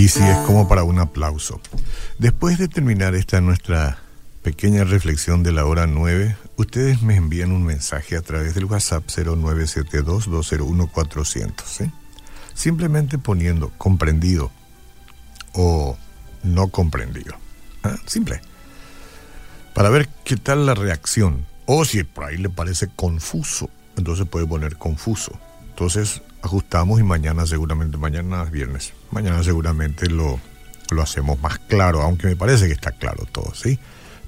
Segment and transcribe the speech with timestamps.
[0.00, 1.60] Y si es como para un aplauso.
[2.18, 3.98] Después de terminar esta nuestra
[4.42, 9.04] pequeña reflexión de la hora 9, ustedes me envían un mensaje a través del WhatsApp
[9.08, 11.92] 0972-201-400.
[12.54, 14.50] Simplemente poniendo comprendido
[15.52, 15.98] o
[16.44, 17.34] no comprendido.
[17.82, 17.96] ¿Ah?
[18.06, 18.40] Simple.
[19.74, 21.44] Para ver qué tal la reacción.
[21.66, 25.38] O si por ahí le parece confuso, entonces puede poner confuso.
[25.68, 30.40] Entonces ajustamos y mañana seguramente, mañana es viernes, mañana seguramente lo,
[30.90, 33.78] lo hacemos más claro, aunque me parece que está claro todo, ¿sí?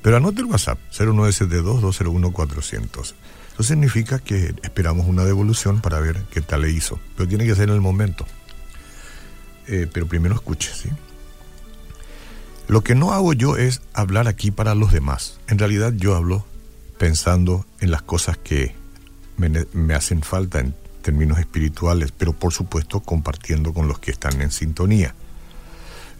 [0.02, 3.14] Pero anote el WhatsApp, 0972-201-400.
[3.54, 6.98] Eso significa que esperamos una devolución para ver qué tal le hizo.
[7.16, 8.26] Pero tiene que ser en el momento.
[9.68, 10.88] Eh, pero primero escuche, ¿sí?
[12.66, 15.38] Lo que no hago yo es hablar aquí para los demás.
[15.46, 16.44] En realidad yo hablo
[16.98, 18.74] pensando en las cosas que
[19.36, 24.40] me, me hacen falta en términos espirituales, pero por supuesto compartiendo con los que están
[24.40, 25.14] en sintonía.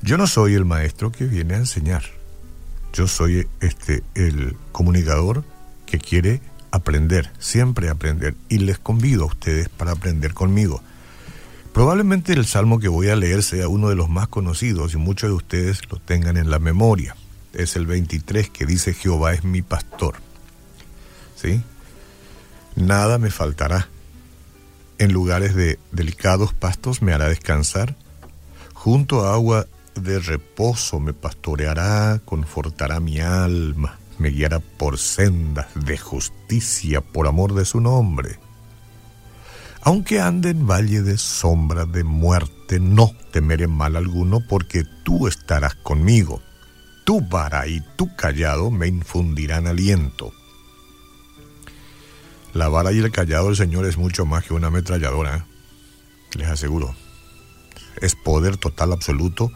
[0.02, 2.02] Yo no soy el maestro que viene a enseñar.
[2.92, 5.44] Yo soy este el comunicador
[5.86, 10.82] que quiere aprender, siempre aprender y les convido a ustedes para aprender conmigo.
[11.72, 15.30] Probablemente el salmo que voy a leer sea uno de los más conocidos y muchos
[15.30, 17.16] de ustedes lo tengan en la memoria.
[17.54, 20.16] Es el 23 que dice Jehová es mi pastor.
[21.36, 21.62] ¿Sí?
[22.76, 23.88] Nada me faltará.
[25.02, 27.96] En lugares de delicados pastos me hará descansar.
[28.72, 35.98] Junto a agua de reposo me pastoreará, confortará mi alma, me guiará por sendas de
[35.98, 38.38] justicia por amor de su nombre.
[39.80, 45.74] Aunque ande en valle de sombra de muerte, no temeré mal alguno, porque tú estarás
[45.74, 46.40] conmigo.
[47.04, 50.32] Tu vara y tu callado me infundirán aliento.
[52.54, 55.42] La vara y el callado del Señor es mucho más que una ametralladora, ¿eh?
[56.34, 56.94] les aseguro.
[58.00, 59.50] Es poder total absoluto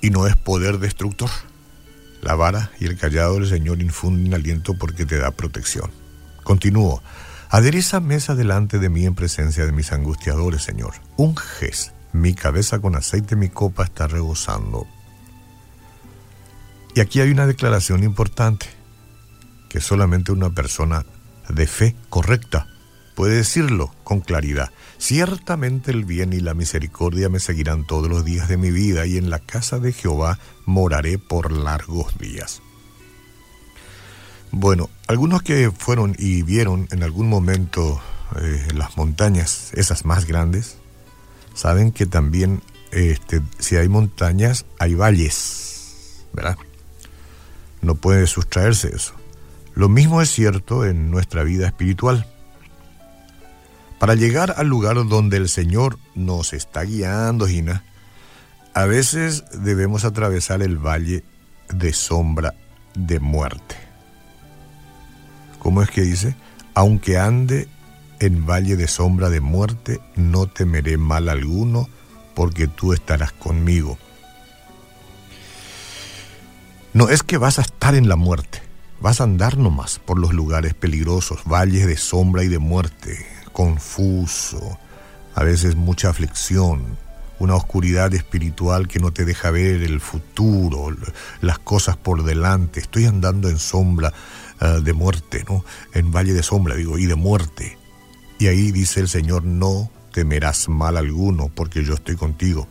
[0.00, 1.30] y no es poder destructor.
[2.22, 5.90] La vara y el callado del Señor infunden aliento porque te da protección.
[6.42, 7.02] Continúo.
[7.50, 10.94] Adereza mesa delante de mí en presencia de mis angustiadores, Señor.
[11.16, 14.86] Unges mi cabeza con aceite, mi copa está rebosando.
[16.94, 18.66] Y aquí hay una declaración importante,
[19.68, 21.04] que solamente una persona
[21.48, 22.68] de fe correcta
[23.16, 24.70] puede decirlo con claridad.
[24.98, 29.16] Ciertamente el bien y la misericordia me seguirán todos los días de mi vida y
[29.16, 32.62] en la casa de Jehová moraré por largos días.
[34.52, 38.00] Bueno, algunos que fueron y vieron en algún momento
[38.40, 40.76] eh, las montañas, esas más grandes,
[41.54, 46.58] saben que también este, si hay montañas, hay valles, ¿verdad?
[47.80, 49.14] No puede sustraerse eso.
[49.76, 52.26] Lo mismo es cierto en nuestra vida espiritual.
[53.98, 57.84] Para llegar al lugar donde el Señor nos está guiando, Gina,
[58.72, 61.24] a veces debemos atravesar el valle
[61.68, 62.54] de sombra
[62.94, 63.76] de muerte.
[65.58, 66.34] ¿Cómo es que dice?
[66.72, 67.68] Aunque ande
[68.18, 71.86] en valle de sombra de muerte, no temeré mal alguno,
[72.34, 73.98] porque tú estarás conmigo.
[76.94, 78.62] No es que vas a estar en la muerte,
[79.00, 84.78] vas a andar nomás por los lugares peligrosos, valles de sombra y de muerte, confuso,
[85.34, 86.96] a veces mucha aflicción,
[87.38, 90.88] una oscuridad espiritual que no te deja ver el futuro,
[91.40, 92.80] las cosas por delante.
[92.80, 94.12] Estoy andando en sombra
[94.60, 95.64] uh, de muerte, ¿no?
[95.92, 97.76] En valle de sombra, digo, y de muerte.
[98.38, 102.66] Y ahí dice el Señor, no temerás mal alguno, porque yo estoy contigo.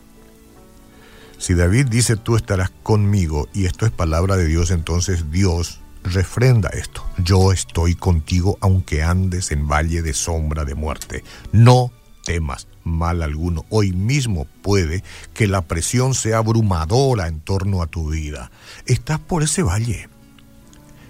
[1.38, 5.80] Si David dice, tú estarás conmigo, y esto es palabra de Dios, entonces Dios
[6.12, 7.04] refrenda esto.
[7.18, 11.24] Yo estoy contigo aunque andes en valle de sombra de muerte.
[11.52, 11.92] No
[12.24, 13.64] temas mal alguno.
[13.70, 15.02] Hoy mismo puede
[15.34, 18.50] que la presión sea abrumadora en torno a tu vida.
[18.86, 20.08] Estás por ese valle.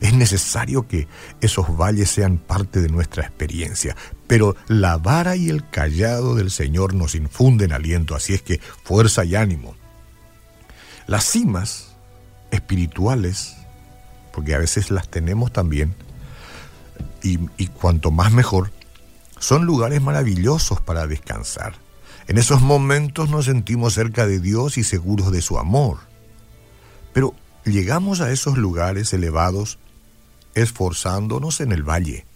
[0.00, 1.08] Es necesario que
[1.40, 3.96] esos valles sean parte de nuestra experiencia,
[4.26, 9.24] pero la vara y el callado del Señor nos infunden aliento, así es que fuerza
[9.24, 9.74] y ánimo.
[11.06, 11.97] Las cimas
[12.50, 13.56] espirituales
[14.36, 15.94] porque a veces las tenemos también,
[17.22, 18.71] y, y cuanto más mejor,
[19.38, 21.77] son lugares maravillosos para descansar.
[22.28, 26.00] En esos momentos nos sentimos cerca de Dios y seguros de su amor.
[27.15, 27.34] Pero
[27.65, 29.78] llegamos a esos lugares elevados
[30.54, 32.27] esforzándonos en el valle,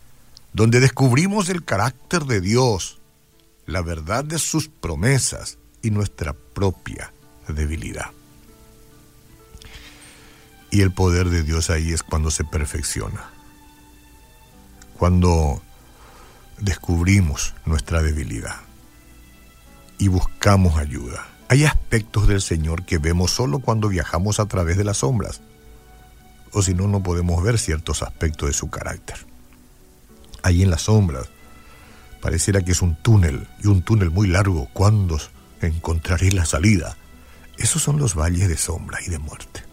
[0.54, 2.98] donde descubrimos el carácter de Dios,
[3.66, 7.12] la verdad de sus promesas y nuestra propia
[7.46, 8.10] debilidad.
[10.70, 13.30] Y el poder de Dios ahí es cuando se perfecciona.
[14.96, 15.62] Cuando
[16.60, 18.56] descubrimos nuestra debilidad
[19.98, 21.26] y buscamos ayuda.
[21.48, 25.40] Hay aspectos del Señor que vemos solo cuando viajamos a través de las sombras,
[26.52, 29.16] o si no, no podemos ver ciertos aspectos de su carácter.
[30.42, 31.28] Ahí en las sombras,
[32.20, 34.68] pareciera que es un túnel, y un túnel muy largo.
[34.72, 35.18] ¿Cuándo
[35.60, 36.96] encontraré la salida?
[37.58, 39.69] Esos son los valles de sombra y de muerte.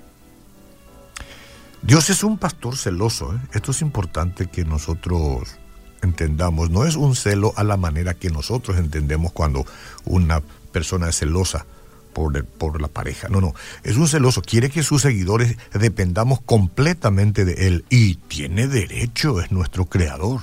[1.87, 3.33] Dios es un pastor celoso.
[3.33, 3.39] ¿eh?
[3.53, 5.55] Esto es importante que nosotros
[6.01, 6.69] entendamos.
[6.69, 9.65] No es un celo a la manera que nosotros entendemos cuando
[10.03, 10.41] una
[10.73, 11.65] persona es celosa
[12.11, 13.29] por, por la pareja.
[13.29, 13.53] No, no.
[13.83, 14.41] Es un celoso.
[14.41, 17.85] Quiere que sus seguidores dependamos completamente de él.
[17.89, 20.41] Y tiene derecho, es nuestro creador.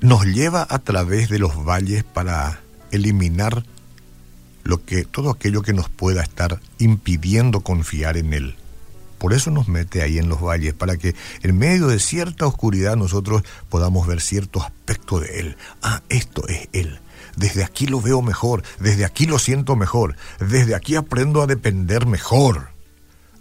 [0.00, 2.60] Nos lleva a través de los valles para
[2.92, 3.64] eliminar
[4.64, 8.56] lo que, todo aquello que nos pueda estar impidiendo confiar en Él.
[9.18, 12.96] Por eso nos mete ahí en los valles, para que en medio de cierta oscuridad
[12.96, 15.56] nosotros podamos ver cierto aspecto de Él.
[15.80, 16.98] Ah, esto es Él.
[17.36, 22.06] Desde aquí lo veo mejor, desde aquí lo siento mejor, desde aquí aprendo a depender
[22.06, 22.70] mejor.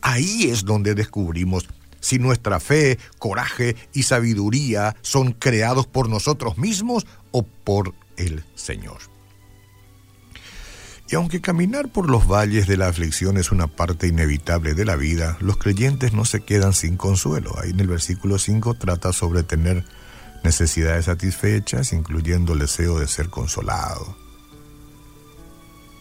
[0.02, 1.68] Ahí es donde descubrimos
[2.02, 9.11] si nuestra fe, coraje y sabiduría son creados por nosotros mismos o por el Señor.
[11.12, 14.96] Y aunque caminar por los valles de la aflicción es una parte inevitable de la
[14.96, 17.54] vida, los creyentes no se quedan sin consuelo.
[17.62, 19.84] Ahí en el versículo 5 trata sobre tener
[20.46, 24.16] necesidades satisfechas, incluyendo el deseo de ser consolado.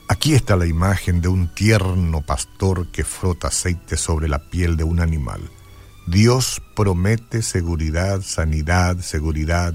[0.06, 4.84] Aquí está la imagen de un tierno pastor que frota aceite sobre la piel de
[4.84, 5.40] un animal.
[6.06, 9.74] Dios promete seguridad, sanidad, seguridad,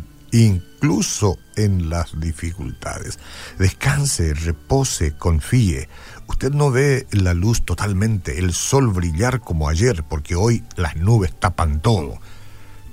[0.86, 3.18] incluso en las dificultades.
[3.58, 5.90] Descanse, repose, confíe.
[6.28, 11.34] Usted no ve la luz totalmente, el sol brillar como ayer, porque hoy las nubes
[11.40, 12.20] tapan todo.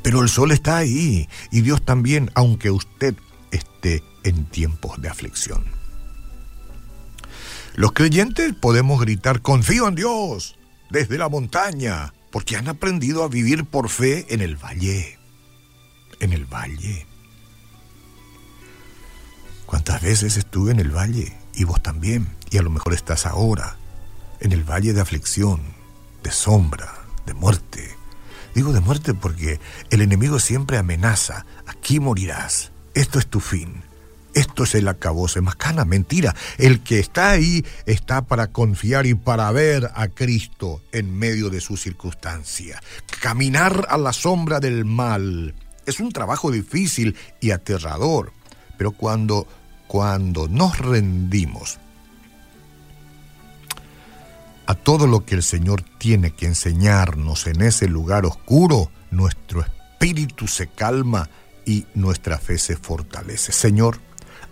[0.02, 3.14] Pero el sol está ahí y Dios también, aunque usted
[3.50, 5.62] esté en tiempos de aflicción.
[7.74, 10.58] Los creyentes podemos gritar, confío en Dios,
[10.88, 15.18] desde la montaña, porque han aprendido a vivir por fe en el valle.
[16.20, 17.11] En el valle.
[19.66, 21.36] ¿Cuántas veces estuve en el valle?
[21.54, 22.28] Y vos también.
[22.50, 23.76] Y a lo mejor estás ahora
[24.40, 25.60] en el valle de aflicción,
[26.22, 26.92] de sombra,
[27.26, 27.96] de muerte.
[28.54, 29.60] Digo de muerte porque
[29.90, 31.46] el enemigo siempre amenaza.
[31.66, 32.72] Aquí morirás.
[32.94, 33.82] Esto es tu fin.
[34.34, 35.40] Esto es el acabose.
[35.40, 36.34] Macana, mentira.
[36.58, 41.60] El que está ahí está para confiar y para ver a Cristo en medio de
[41.60, 42.82] su circunstancia.
[43.20, 45.54] Caminar a la sombra del mal
[45.86, 48.32] es un trabajo difícil y aterrador.
[48.82, 49.46] Pero cuando
[49.86, 51.78] cuando nos rendimos
[54.66, 60.48] a todo lo que el Señor tiene que enseñarnos en ese lugar oscuro, nuestro espíritu
[60.48, 61.30] se calma
[61.64, 63.52] y nuestra fe se fortalece.
[63.52, 64.00] Señor,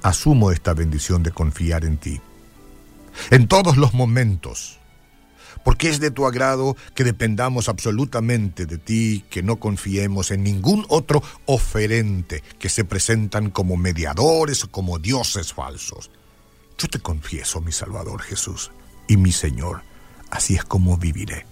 [0.01, 2.21] asumo esta bendición de confiar en ti.
[3.33, 4.79] En todos los momentos,
[5.65, 10.87] porque es de tu agrado que dependamos absolutamente de ti, que no confiemos en ningún
[10.89, 16.11] otro oferente que se presentan como mediadores o como dioses falsos.
[16.79, 18.71] Yo te confieso, mi Salvador Jesús
[19.07, 19.83] y mi Señor,
[20.31, 21.50] así es como viviré.